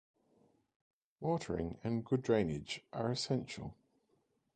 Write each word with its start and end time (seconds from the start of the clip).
Watering 1.19 1.77
and 1.83 2.03
good 2.03 2.23
drainage 2.23 2.81
are 2.91 3.11
essential. 3.11 3.75